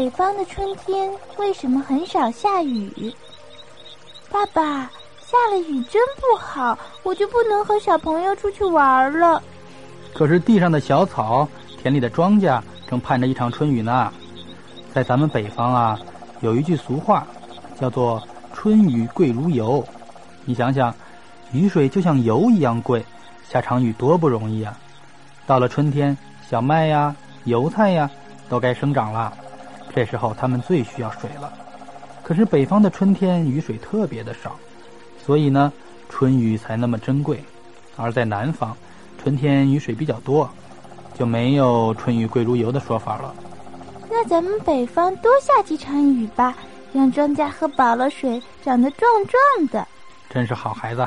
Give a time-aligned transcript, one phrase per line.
[0.00, 3.14] 北方的春天为什么很少下雨？
[4.30, 9.42] 爸爸，下了雨真不好，我就不能和小朋友出去玩了。
[10.14, 12.58] 可是地上的小草，田里的庄稼
[12.88, 14.10] 正盼着一场春雨呢。
[14.90, 16.00] 在咱们北方啊，
[16.40, 17.26] 有一句俗话，
[17.78, 18.26] 叫做
[18.56, 19.86] “春雨贵如油”。
[20.46, 20.94] 你想想，
[21.52, 23.04] 雨水就像油一样贵，
[23.46, 24.74] 下场雨多不容易啊！
[25.46, 26.16] 到了春天，
[26.48, 28.10] 小麦呀、油菜呀，
[28.48, 29.30] 都该生长了。
[29.94, 31.52] 这时候，他们最需要水了。
[32.22, 34.56] 可是北方的春天雨水特别的少，
[35.24, 35.72] 所以呢，
[36.08, 37.42] 春雨才那么珍贵。
[37.96, 38.76] 而在南方，
[39.20, 40.48] 春天雨水比较多，
[41.18, 43.34] 就没有“春雨贵如油”的说法了。
[44.08, 46.56] 那咱们北方多下几场雨吧，
[46.92, 49.86] 让庄稼喝饱了水，长得壮壮的。
[50.28, 51.06] 真是好孩子。